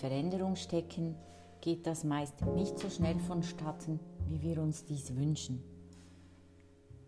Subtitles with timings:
[0.00, 1.14] Veränderung stecken,
[1.60, 5.62] geht das meist nicht so schnell vonstatten, wie wir uns dies wünschen.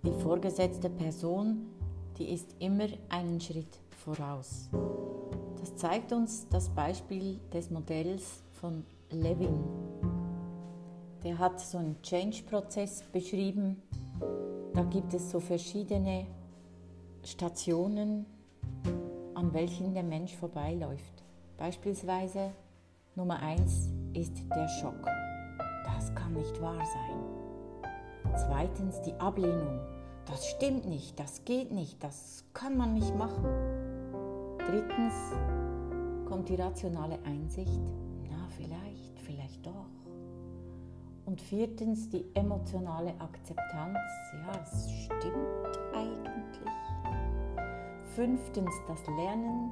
[0.04, 1.68] Die vorgesetzte Person,
[2.18, 4.68] die ist immer einen Schritt voraus.
[5.58, 9.58] Das zeigt uns das Beispiel des Modells von Levin.
[11.24, 13.80] Der hat so einen Change-Prozess beschrieben.
[14.74, 16.26] Da gibt es so verschiedene
[17.24, 18.26] Stationen,
[19.34, 21.22] an welchen der Mensch vorbeiläuft.
[21.56, 22.52] Beispielsweise
[23.14, 25.06] Nummer eins ist der Schock.
[25.84, 28.32] Das kann nicht wahr sein.
[28.36, 29.80] Zweitens die Ablehnung.
[30.24, 33.44] Das stimmt nicht, das geht nicht, das kann man nicht machen.
[34.58, 35.12] Drittens
[36.26, 37.82] kommt die rationale Einsicht.
[38.30, 39.90] Na, vielleicht, vielleicht doch.
[41.26, 43.98] Und viertens die emotionale Akzeptanz.
[44.32, 46.72] Ja, es stimmt eigentlich.
[48.14, 49.70] Fünftens das Lernen.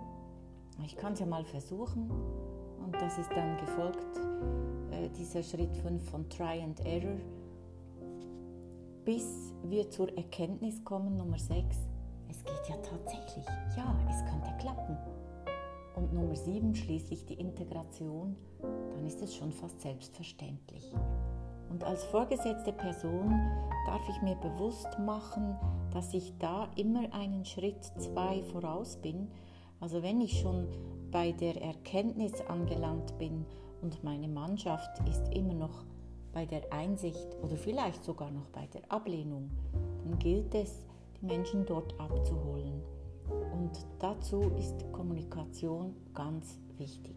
[0.85, 2.11] Ich kann es ja mal versuchen.
[2.85, 4.21] Und das ist dann gefolgt,
[4.91, 7.19] äh, dieser Schritt 5 von Try and Error,
[9.05, 11.77] bis wir zur Erkenntnis kommen, Nummer 6,
[12.29, 14.97] es geht ja tatsächlich, ja, es könnte klappen.
[15.97, 20.93] Und Nummer 7 schließlich die Integration, dann ist es schon fast selbstverständlich.
[21.71, 23.31] Und als vorgesetzte Person
[23.87, 25.57] darf ich mir bewusst machen,
[25.93, 29.29] dass ich da immer einen Schritt zwei voraus bin.
[29.81, 30.69] Also wenn ich schon
[31.11, 33.45] bei der Erkenntnis angelangt bin
[33.83, 35.85] und meine Mannschaft ist immer noch
[36.33, 39.51] bei der Einsicht oder vielleicht sogar noch bei der Ablehnung,
[40.05, 40.85] dann gilt es,
[41.21, 42.83] die Menschen dort abzuholen.
[43.53, 47.17] Und dazu ist Kommunikation ganz wichtig.